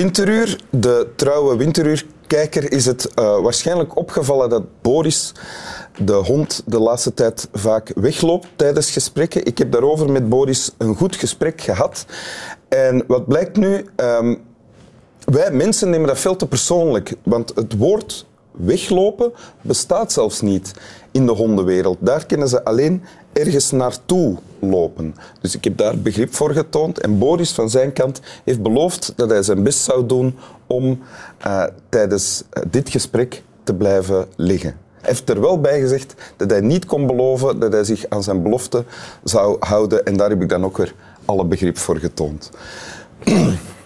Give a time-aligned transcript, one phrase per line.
[0.00, 0.60] Winteruur.
[0.70, 5.32] De trouwe Winteruur-kijker is het uh, waarschijnlijk opgevallen dat Boris,
[5.98, 9.44] de hond, de laatste tijd vaak wegloopt tijdens gesprekken.
[9.44, 12.06] Ik heb daarover met Boris een goed gesprek gehad.
[12.68, 13.86] En wat blijkt nu?
[13.96, 14.42] Um,
[15.24, 17.14] wij mensen nemen dat veel te persoonlijk.
[17.22, 20.74] Want het woord weglopen bestaat zelfs niet
[21.10, 21.98] in de hondenwereld.
[22.00, 25.14] Daar kennen ze alleen ergens naartoe lopen.
[25.40, 27.00] Dus ik heb daar begrip voor getoond.
[27.00, 31.00] En Boris van zijn kant heeft beloofd dat hij zijn best zou doen om
[31.46, 34.76] uh, tijdens uh, dit gesprek te blijven liggen.
[35.00, 38.22] Hij heeft er wel bij gezegd dat hij niet kon beloven dat hij zich aan
[38.22, 38.84] zijn belofte
[39.24, 40.04] zou houden.
[40.04, 42.50] En daar heb ik dan ook weer alle begrip voor getoond.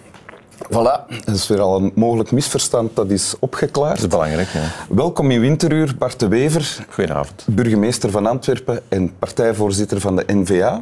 [0.71, 3.95] Voilà, dat is weer al een mogelijk misverstand dat is opgeklaard.
[3.95, 4.71] Dat is belangrijk, ja.
[4.89, 6.85] Welkom in Winteruur, Bart de Wever.
[6.89, 7.45] Goedenavond.
[7.49, 10.81] Burgemeester van Antwerpen en partijvoorzitter van de NVA.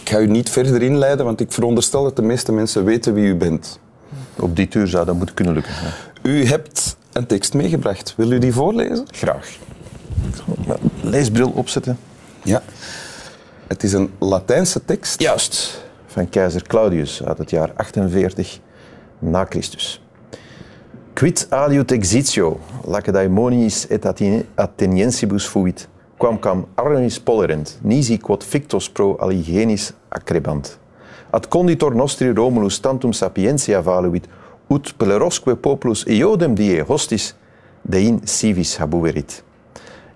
[0.00, 3.24] Ik ga u niet verder inleiden, want ik veronderstel dat de meeste mensen weten wie
[3.24, 3.78] u bent.
[4.36, 5.72] Op die uur zou dat moeten kunnen lukken.
[6.22, 8.14] U hebt een tekst meegebracht.
[8.16, 9.06] Wil u die voorlezen?
[9.10, 9.48] Graag.
[10.28, 11.98] Ik zal mijn leesbril opzetten.
[12.42, 12.62] Ja.
[13.66, 15.20] Het is een Latijnse tekst.
[15.20, 15.80] Juist
[16.10, 18.58] van keizer Claudius uit het jaar 48
[19.18, 20.00] na Christus.
[21.12, 24.06] Quid aliut exitio, lacedaemoniis et
[24.54, 30.78] Atheniensibus fuit, quam cam armis polerent, nisi quod fictos pro aligenis accrebant.
[31.30, 34.26] Ad conditor nostri Romulus tantum sapientia valuit,
[34.70, 37.34] ut pelerosque populus eodem die hostis
[37.82, 39.42] dein civis habuerit.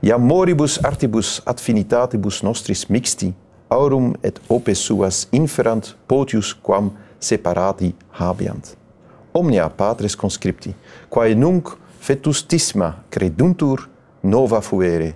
[0.04, 3.34] Iam moribus artibus affinitatibus nostris mixti,
[3.68, 8.76] aurum et opes suas inferant potius quam separati habiant.
[9.34, 10.74] Omnia patres conscripti,
[11.10, 13.88] quae nunc fetustisma creduntur
[14.22, 15.14] nova fuere,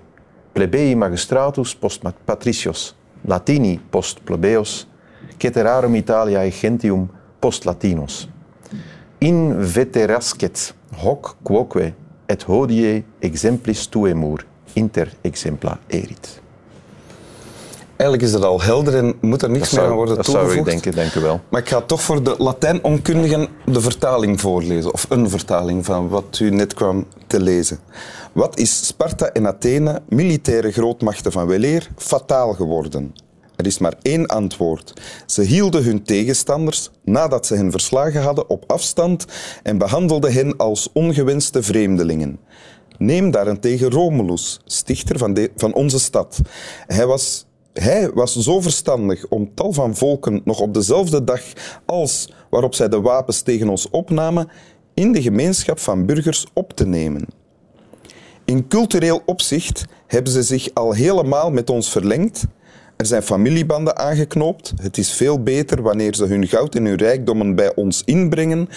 [0.52, 4.86] plebei magistratus post patricios, latini post plebeos,
[5.38, 7.08] ceterarum Italiae gentium
[7.40, 8.28] post latinos.
[9.20, 11.92] In veterascet hoc quoque
[12.28, 16.47] et hodie exemplis tuemur inter exempla erit.
[17.98, 20.56] Eigenlijk is dat al helder en moet er niks meer aan worden dat toegevoegd.
[20.56, 21.40] Dat zou ik denken, denk wel.
[21.48, 24.92] Maar ik ga toch voor de Latijn-onkundigen de vertaling voorlezen.
[24.92, 27.78] Of een vertaling van wat u net kwam te lezen.
[28.32, 33.14] Wat is Sparta en Athene, militaire grootmachten van weleer, fataal geworden?
[33.56, 34.92] Er is maar één antwoord.
[35.26, 39.24] Ze hielden hun tegenstanders, nadat ze hen verslagen hadden, op afstand
[39.62, 42.38] en behandelden hen als ongewenste vreemdelingen.
[42.98, 46.40] Neem daarentegen Romulus, stichter van, de, van onze stad.
[46.86, 47.46] Hij was
[47.82, 51.42] hij was zo verstandig om tal van volken nog op dezelfde dag
[51.86, 54.48] als waarop zij de wapens tegen ons opnamen,
[54.94, 57.26] in de gemeenschap van burgers op te nemen.
[58.44, 62.46] In cultureel opzicht hebben ze zich al helemaal met ons verlengd.
[62.96, 64.72] Er zijn familiebanden aangeknoopt.
[64.82, 68.68] Het is veel beter wanneer ze hun goud en hun rijkdommen bij ons inbrengen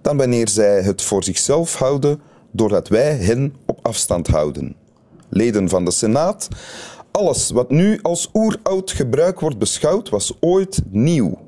[0.00, 4.76] dan wanneer zij het voor zichzelf houden doordat wij hen op afstand houden.
[5.28, 6.48] Leden van de Senaat,
[7.10, 11.38] alles wat nu als oeroud gebruik wordt beschouwd, was ooit nieuw.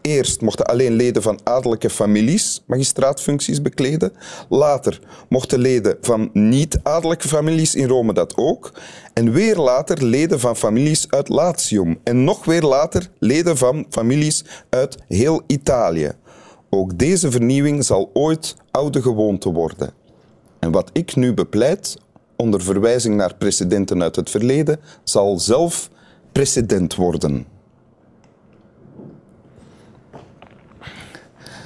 [0.00, 4.12] Eerst mochten alleen leden van adellijke families magistraatfuncties bekleden.
[4.48, 8.72] Later mochten leden van niet-adellijke families in Rome dat ook.
[9.12, 11.98] En weer later leden van families uit Latium.
[12.04, 16.12] En nog weer later leden van families uit heel Italië.
[16.70, 19.90] Ook deze vernieuwing zal ooit oude gewoonte worden.
[20.58, 21.96] En wat ik nu bepleit,
[22.40, 25.90] onder verwijzing naar precedenten uit het verleden, zal zelf
[26.32, 27.46] precedent worden.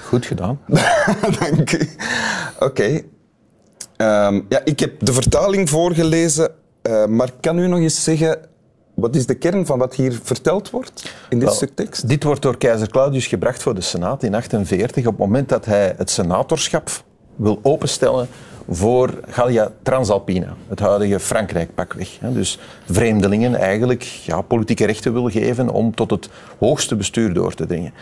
[0.02, 0.60] Goed gedaan.
[1.40, 1.88] Dank u.
[2.58, 3.02] Oké.
[3.96, 6.50] Ehm, ja, ik heb de vertaling voorgelezen,
[6.82, 8.38] uh, maar kan u nog eens zeggen
[8.94, 12.08] wat is de kern van wat hier verteld wordt in dit stuk tekst?
[12.08, 15.64] Dit wordt door keizer Claudius gebracht voor de Senaat in 1948, op het moment dat
[15.64, 16.90] hij het senatorschap
[17.36, 18.28] wil openstellen
[18.68, 22.18] voor Gallia Transalpina, het huidige Frankrijk pakweg.
[22.20, 22.58] Dus
[22.90, 26.28] vreemdelingen eigenlijk ja, politieke rechten wil geven om tot het
[26.58, 27.92] hoogste bestuur door te dringen.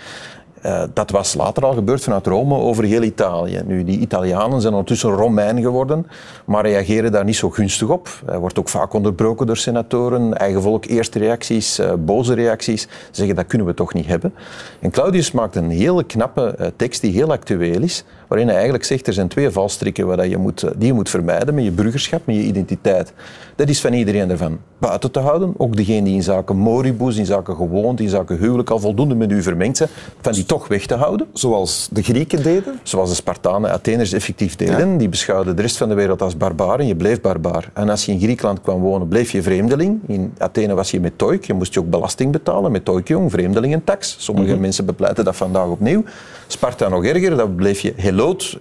[0.66, 3.62] Uh, dat was later al gebeurd vanuit Rome over heel Italië.
[3.66, 6.06] Nu, die Italianen zijn ondertussen Romein geworden,
[6.44, 8.08] maar reageren daar niet zo gunstig op.
[8.38, 10.38] Wordt ook vaak onderbroken door senatoren.
[10.38, 14.34] Eigen volk, eerste reacties, uh, boze reacties, zeggen dat kunnen we toch niet hebben.
[14.80, 18.86] En Claudius maakt een hele knappe uh, tekst die heel actueel is, waarin hij eigenlijk
[18.86, 22.26] zegt er zijn twee valstrikken waar je moet, die je moet vermijden met je burgerschap,
[22.26, 23.12] met je identiteit.
[23.56, 25.54] Dat is van iedereen ervan buiten te houden.
[25.56, 29.30] Ook degene die in zaken moribus, in zaken gewoonte, in zaken huwelijk al voldoende met
[29.30, 29.88] u vermengd zijn,
[30.20, 31.26] van die toch weg te houden.
[31.32, 32.80] Zoals de Grieken deden?
[32.82, 34.96] Zoals de Spartanen, Atheners effectief deden.
[34.98, 36.86] Die beschouwden de rest van de wereld als barbaren.
[36.86, 37.70] Je bleef barbaar.
[37.72, 40.00] En als je in Griekenland kwam wonen, bleef je vreemdeling.
[40.06, 41.44] In Athene was je met toik.
[41.44, 44.16] Je moest je ook belasting betalen met toikjong, vreemdelingentax.
[44.18, 44.60] Sommige mhm.
[44.60, 46.04] mensen bepleiten dat vandaag opnieuw.
[46.46, 47.92] Sparta nog erger, dan bleef je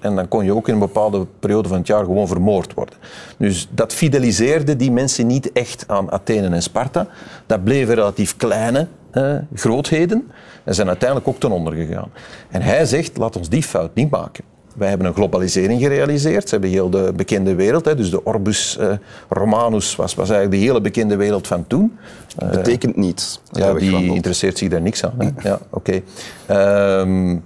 [0.01, 2.95] en dan kon je ook in een bepaalde periode van het jaar gewoon vermoord worden.
[3.37, 7.07] Dus dat fideliseerde die mensen niet echt aan Athene en Sparta.
[7.45, 10.31] Dat bleven relatief kleine eh, grootheden
[10.63, 12.11] en zijn uiteindelijk ook ten onder gegaan.
[12.49, 14.43] En hij zegt, laat ons die fout niet maken.
[14.75, 16.43] Wij hebben een globalisering gerealiseerd.
[16.43, 17.85] Ze hebben heel de bekende wereld.
[17.85, 17.95] Hè.
[17.95, 18.91] Dus de Orbus uh,
[19.29, 21.97] Romanus was, was eigenlijk de hele bekende wereld van toen.
[22.43, 23.41] Uh, Betekent niets.
[23.51, 25.13] Ja, die interesseert zich daar niks aan.
[25.17, 25.29] Hè.
[25.49, 26.01] Ja, oké.
[26.45, 27.37] Ehm,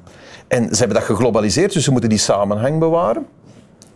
[0.48, 3.26] en ze hebben dat geglobaliseerd, dus ze moeten die samenhang bewaren.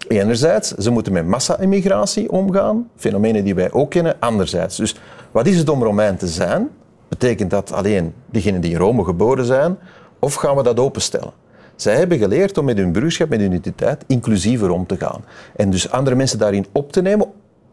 [0.08, 4.16] Enerzijds, ze moeten met massa-immigratie omgaan, fenomenen die wij ook kennen.
[4.20, 4.96] Anderzijds, dus
[5.32, 6.70] wat is het om Romein te zijn?
[7.08, 9.78] Betekent dat alleen diegenen die in Rome geboren zijn?
[10.20, 11.32] Of gaan we dat openstellen?
[11.76, 15.24] Zij hebben geleerd om met hun burgerschap, met hun identiteit, inclusiever om te gaan.
[15.56, 17.28] En dus andere mensen daarin op te nemen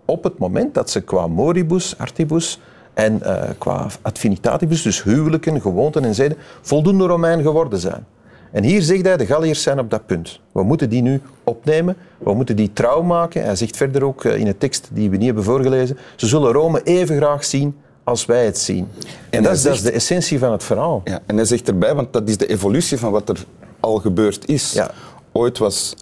[0.05, 2.61] op het moment dat ze qua moribus, artibus
[2.95, 8.07] en uh, qua affinitatibus, dus huwelijken, gewoonten en zeden, voldoende Romein geworden zijn.
[8.53, 10.41] En hier zegt hij, de Galliërs zijn op dat punt.
[10.53, 13.43] We moeten die nu opnemen, we moeten die trouw maken.
[13.43, 16.53] Hij zegt verder ook eh, in de tekst die we niet hebben voorgelezen, ze zullen
[16.53, 18.89] Rome even graag zien als wij het zien.
[19.31, 21.01] En, dat, is, dat, is, de essentie van het verhaal.
[21.05, 23.45] Ja, en hij zegt erbij, want dat is de evolutie van wat er
[23.81, 24.73] al gebeurd is.
[24.73, 24.91] Ja.
[25.33, 25.95] Ooit was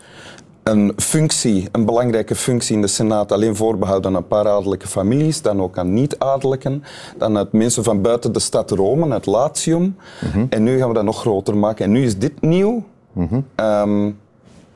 [0.64, 5.43] een functie, een belangrijke functie in de Senaat alleen voorbehouden aan een paar adellijke families,
[5.43, 6.84] dan ook aan niet-adellijken,
[7.19, 9.96] dan uit mensen van buiten de stad Rome, het Latium.
[10.20, 10.46] Mhm.
[10.49, 11.84] En nu gaan we dat nog groter maken.
[11.84, 12.84] En nu is dit nieuw,
[13.55, 14.11] ehm,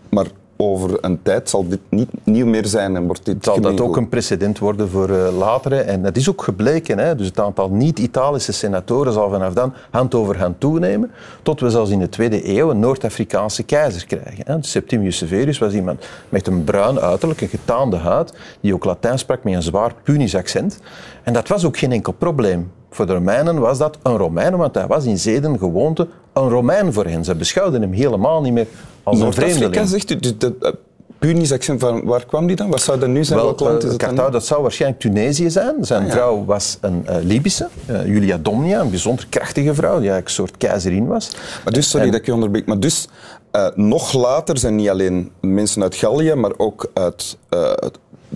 [0.08, 0.26] maar
[0.60, 3.96] over een tijd zal dit niet nieuw meer zijn en wordt dit Zal dat ook
[3.96, 5.80] een precedent worden voor uh, latere?
[5.80, 6.98] En dat is ook gebleken.
[6.98, 7.14] Hè?
[7.14, 11.10] Dus het aantal niet-Italische senatoren zal vanaf dan hand over hand toenemen,
[11.42, 14.44] tot we zelfs in de tweede eeuw een Noord-Afrikaanse keizer krijgen.
[14.44, 14.56] Hè?
[14.60, 19.44] Septimius Severus was iemand met een bruin uiterlijk, een getaande huid, die ook Latijn sprak
[19.44, 20.80] met een zwaar Punisch accent.
[21.22, 22.70] En dat was ook geen enkel probleem.
[22.90, 26.92] Voor de Romeinen was dat een Romein, want hij was in zeden, gewoonte, een Romein
[26.92, 27.24] voor hen.
[27.24, 28.66] Ze beschouwden hem helemaal niet meer
[29.02, 29.88] als een vreemdeling.
[29.88, 30.76] zegt u, dat
[31.18, 32.70] Punisch accent, van waar kwam die dan?
[32.70, 33.38] Wat zou dat nu zijn?
[33.38, 35.74] Wel, land is het dat zou waarschijnlijk Tunesië zijn.
[35.80, 40.10] Zijn ah, vrouw was een uh, Libische, uh, Julia Domnia, een bijzonder krachtige vrouw, die
[40.10, 41.30] eigenlijk een soort keizerin was.
[41.64, 43.08] Maar dus, sorry dat ik je onderbreek, maar dus
[43.52, 47.36] uh, nog later zijn niet alleen mensen uit Gallië, maar ook uit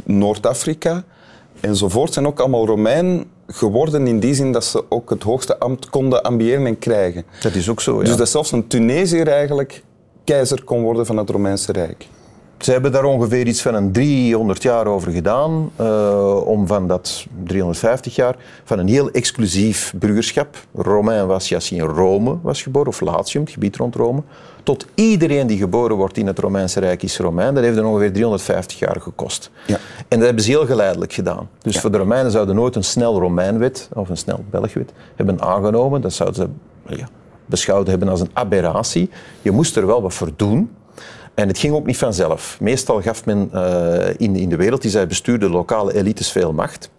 [0.04, 1.04] Noord-Afrika
[1.60, 5.90] enzovoort, zijn ook allemaal Romein geworden in die zin dat ze ook het hoogste ambt
[5.90, 7.24] konden ambiëren en krijgen.
[7.40, 8.04] Dat is ook zo, ja.
[8.06, 9.82] Dus dat zelfs een Tunesiër eigenlijk
[10.24, 12.06] keizer kon worden van het Romeinse Rijk.
[12.62, 17.26] Ze hebben daar ongeveer iets van een 300 jaar over gedaan, uh, om van dat
[17.44, 23.00] 350 jaar, van een heel exclusief burgerschap, Romein was hij in Rome was geboren, of
[23.00, 24.22] Latium, het gebied rond Rome,
[24.62, 27.54] tot iedereen die geboren wordt in het Romeinse Rijk is Romein.
[27.54, 29.50] Dat heeft er ongeveer 350 jaar gekost.
[29.66, 29.78] Ja.
[30.08, 31.48] En dat hebben ze heel geleidelijk gedaan.
[31.58, 36.00] Dus voor de Romeinen zouden nooit een snel Romeinwet of een snel Belgwet hebben aangenomen.
[36.00, 36.50] Dat zouden
[36.86, 37.08] ze ja,
[37.46, 39.10] beschouwd hebben als een aberratie.
[39.42, 40.70] Je moest er wel wat voor doen.
[41.34, 42.56] En het ging ook niet vanzelf.
[42.60, 46.90] Meestal gaf men uh, in, in de wereld die zij bestuurde lokale elites veel macht.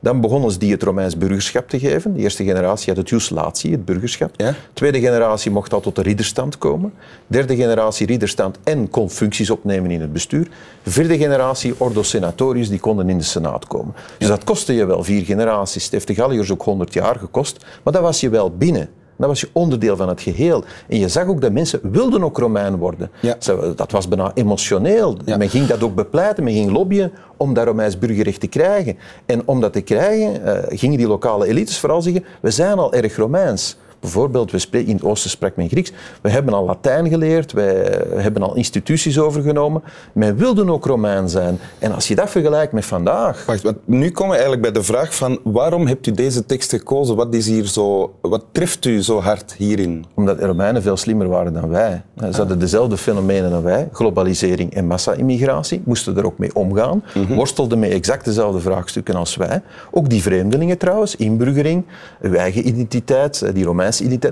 [0.00, 2.14] Dan begonnen ze die het Romeins burgerschap te geven.
[2.14, 4.30] De eerste generatie had het jus lati, het burgerschap.
[4.36, 4.54] Ja?
[4.72, 6.92] Tweede generatie mocht al tot de ridderstand komen.
[7.26, 10.48] Derde generatie ridderstand en kon functies opnemen in het bestuur.
[10.82, 13.94] Vierde generatie ordo senatorius, die konden in de senaat komen.
[14.18, 15.82] Dus dat kostte je wel vier generaties.
[15.82, 17.64] Het heeft de Galliërs ook honderd jaar gekost.
[17.82, 18.88] Maar dat was je wel binnen.
[19.16, 20.64] Dat was je onderdeel van het geheel.
[20.88, 23.10] En je zag ook dat mensen wilden ook Romein worden.
[23.20, 23.36] Ja.
[23.76, 25.16] Dat was bijna emotioneel.
[25.24, 28.96] Men ging dat ook bepleiten, men ging lobbyen om dat Romeins burgerrecht te krijgen.
[29.26, 32.92] En om dat te krijgen, uh, gingen die lokale elites vooral zeggen, we zijn al
[32.92, 33.76] erg Romeins.
[34.06, 35.92] Bijvoorbeeld, we spreken, in het oosten sprak men Grieks.
[36.22, 39.82] We hebben al Latijn geleerd, wij hebben al instituties overgenomen.
[40.12, 41.58] Men wilde ook Romein zijn.
[41.78, 43.46] En als je dat vergelijkt met vandaag...
[43.46, 46.70] Wacht, want nu komen we eigenlijk bij de vraag van waarom hebt u deze tekst
[46.70, 47.16] gekozen?
[47.16, 50.04] Wat, is hier zo, wat treft u zo hard hierin?
[50.14, 52.02] Omdat de Romeinen veel slimmer waren dan wij.
[52.16, 57.34] Ze hadden dezelfde fenomenen dan wij, globalisering en massa-immigratie, moesten er ook mee omgaan, mm
[57.36, 59.62] worstelden met exact dezelfde vraagstukken als wij.
[59.90, 61.84] Ook die vreemdelingen trouwens, inburgering,
[62.20, 63.64] uw eigen identiteit, die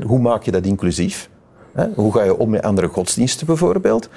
[0.06, 1.28] Hoe maak je dat inclusief?
[1.94, 4.08] Hoe ga je om met andere godsdiensten bijvoorbeeld?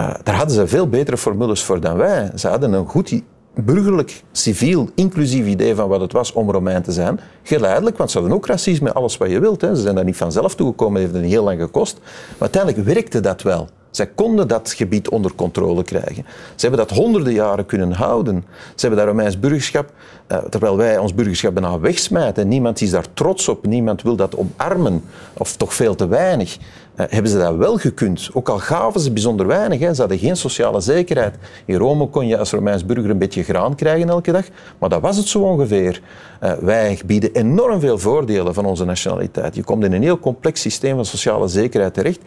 [0.00, 2.30] Uh, daar hadden ze veel betere formules voor dan wij.
[2.34, 3.22] Ze hadden een goed
[3.54, 7.20] burgerlijk, civiel, inclusief idee van wat het was om Romein te zijn.
[7.42, 9.60] Geleidelijk, want ze hadden ook racisme, alles wat je wilt.
[9.60, 11.98] Ze zijn daar niet vanzelf toegekomen, het heeft een heel lang gekost.
[12.00, 13.68] Maar uiteindelijk werkte dat wel.
[13.92, 16.24] Zij konden dat gebied onder controle krijgen.
[16.54, 18.44] Ze hebben dat honderden jaren kunnen houden.
[18.74, 19.92] Ze hebben dat Romeins burgerschap,
[20.26, 22.48] eh, terwijl wij ons burgerschap bijna wegsmijten.
[22.48, 26.58] Niemand is daar trots op, niemand wil dat omarmen, of toch veel te weinig.
[26.94, 28.30] Eh, hebben ze dat wel gekund.
[28.32, 29.94] Ook al gaven ze bijzonder weinig.
[29.94, 31.34] Ze hadden geen sociale zekerheid.
[31.64, 34.44] In Rome kon je als Romeins burger een beetje graan krijgen elke dag,
[34.78, 36.00] maar dat was het zo ongeveer.
[36.42, 39.54] Uh, wij bieden enorm veel voordelen van onze nationaliteit.
[39.54, 42.20] Je komt in een heel complex systeem van sociale zekerheid terecht.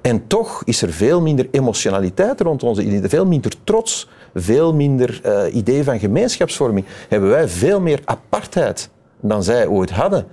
[0.00, 5.20] En toch is er veel minder emotionaliteit rond onze identiteit, veel minder trots, veel minder
[5.26, 6.86] uh, idee van gemeenschapsvorming.
[7.08, 8.90] Hebben wij veel meer apartheid
[9.20, 10.26] dan zij ooit hadden.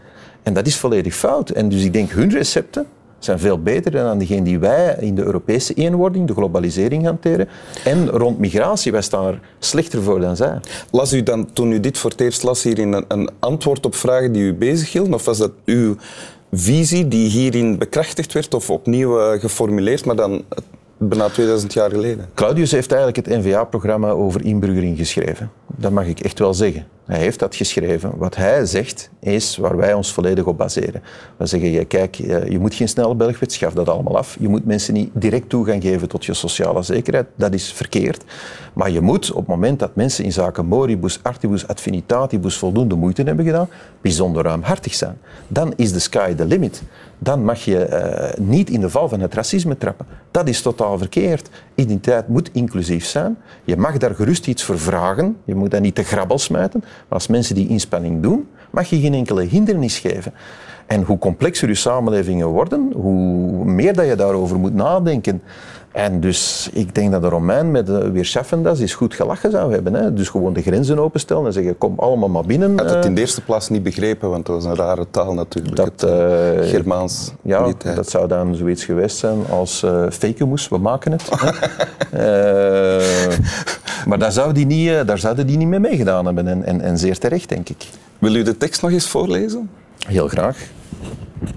[0.43, 1.49] En dat is volledig fout.
[1.49, 2.87] En dus ik denk hun recepten
[3.25, 7.47] zijn veel beter dan diegene die wij in de Europese eenwording, de globalisering hanteren.
[7.83, 10.59] En rond migratie, wij staan er slechter voor dan zij.
[10.91, 13.95] Las u dan, toen u dit voor het eerst las, hierin een, een antwoord op
[13.95, 15.13] vragen die u bezighielden?
[15.13, 15.95] Of was dat uw
[16.57, 20.43] visie die hierin bekrachtigd werd of opnieuw eh, geformuleerd, maar dan
[20.97, 22.29] bijna 2000 jaar geleden?
[22.33, 25.51] Claudius heeft eigenlijk het NVA-programma over inburgering geschreven.
[25.77, 26.87] Dat mag ik echt wel zeggen.
[27.05, 28.17] Hij heeft dat geschreven.
[28.17, 31.01] Wat hij zegt is waar wij ons volledig op baseren.
[31.37, 34.37] We zeggen, kijk, je moet geen snelle Belgwet, schaf dat allemaal af.
[34.39, 37.25] Je moet mensen niet direct toegang geven tot je sociale zekerheid.
[37.35, 38.23] Dat is verkeerd.
[38.73, 43.23] Maar je moet op het moment dat mensen in zaken moribus, artibus, affinitatibus voldoende moeite
[43.23, 43.69] hebben gedaan,
[44.01, 45.17] bijzonder ruimhartig zijn.
[45.47, 46.81] Dan is de sky the limit.
[47.19, 50.05] Dan mag je uh, niet in de val van het racisme trappen.
[50.31, 51.49] Dat is totaal verkeerd.
[51.75, 53.37] Identiteit moet inclusief zijn.
[53.63, 55.37] Je mag daar gerust iets voor vragen.
[55.45, 56.83] Je moet dat niet te grabbel smijten.
[56.97, 60.33] Maar als mensen die inspanning doen, mag je geen enkele hindernis geven.
[60.85, 65.41] En hoe complexer je samenlevingen worden, hoe meer dat je daarover moet nadenken.
[65.91, 69.93] En dus ik denk dat de Romein met de Weerschaffendas is goed gelachen zou hebben.
[69.93, 70.13] Hè?
[70.13, 72.77] Dus gewoon de grenzen openstellen en zeggen kom allemaal maar binnen.
[72.79, 75.75] Had het in de eerste plaas niet begrepen, want dat was een rare taal natuurlijk.
[75.75, 77.33] Dat, het, uh, Germaans.
[77.41, 81.29] Ja, dat zou dan zoiets geweest zijn als uh, fake moes, we maken het.
[82.13, 83.37] uh,
[84.05, 86.97] maar daar, zou die niet, daar zouden die niet mee meegedaan hebben en, en, en
[86.97, 87.85] zeer terecht, denk ik.
[88.19, 89.69] Wil u de tekst nog eens voorlezen?
[90.07, 90.57] Heel graag.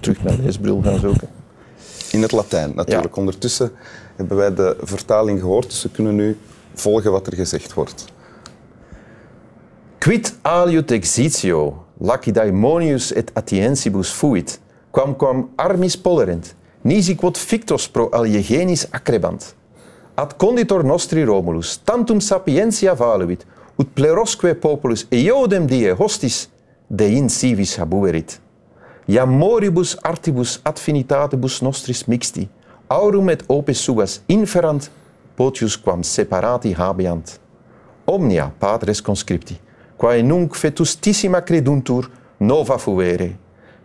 [0.01, 1.29] Terug naar leesbril gaan zoeken.
[2.11, 3.17] In het Latijn natuurlijk.
[3.17, 3.71] Ondertussen
[4.17, 6.39] hebben wij de vertaling gehoord, dus we kunnen nu
[6.75, 8.05] volgen wat er gezegd wordt.
[9.99, 18.11] Quid aliut exitio, lacidaimonius et atiensibus fuit, quam quam armis polerent, nisi quod fictos pro
[18.11, 19.55] aliegenis accrebant.
[20.19, 23.47] ad conditor nostri Romulus tantum sapientia valuit
[23.77, 26.49] ut plerosque populus eodem die hostis
[26.89, 28.41] de in civis habuerit.
[29.07, 32.49] Iam moribus artibus ad finitatibus nostris mixti
[32.87, 34.91] aurum et opes suas inferant
[35.37, 37.39] potius quam separati habeant.
[38.05, 39.55] Omnia patres conscripti
[39.97, 43.37] quae nunc fetustissima creduntur nova fuere.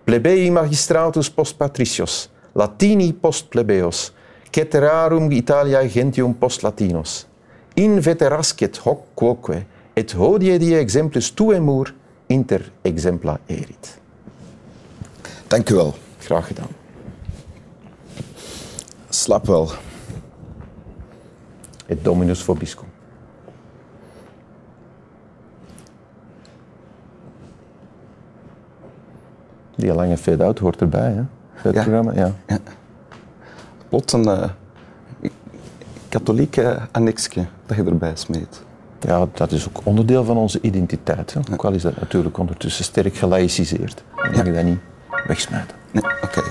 [0.03, 4.09] Plebei magistratus post patricios latini post plebeos
[4.53, 7.25] ceterarum Italia gentium post latinos.
[7.73, 11.93] In veterascet hoc quoque, et hodie die exemplis tuemur
[12.27, 13.97] inter exempla erit.
[15.47, 15.93] Dank u wel.
[16.19, 16.71] Graag gedaan.
[19.09, 19.71] Slap wel.
[21.85, 22.87] Et dominus vobiscum.
[29.75, 31.23] Die lange fade-out hoort erbij, hè?
[31.53, 31.81] Het ja.
[31.81, 32.31] programma, ja.
[32.47, 32.59] ja.
[33.93, 34.43] Plots een uh,
[36.09, 38.63] katholieke annexje dat je erbij smeet.
[38.99, 41.33] Ja, dat is ook onderdeel van onze identiteit.
[41.33, 41.39] Hè.
[41.53, 44.03] Ook al is dat natuurlijk ondertussen sterk gelaïciseerd.
[44.15, 44.79] Dan mag je dat niet
[45.27, 45.75] wegsmijten.
[45.91, 46.41] Nee, oké.